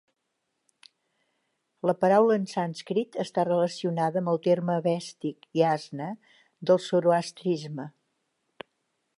La 1.89 1.93
paraula 2.05 2.37
en 2.41 2.47
sànscrit 2.53 3.19
està 3.25 3.45
relacionada 3.49 4.21
amb 4.23 4.33
el 4.33 4.41
terme 4.49 4.77
avèstic 4.81 5.47
yasna 5.61 6.11
del 6.71 6.83
zoroastrisme. 6.89 7.91